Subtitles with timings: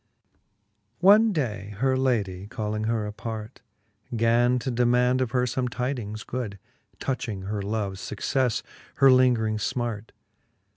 [0.99, 3.61] One day her ladie, calling her apart,
[4.15, 6.57] Gan to demaund of her Ibme tydings good,
[6.97, 8.63] Touching her loves fuccefle,
[8.95, 10.09] her lingring fmart.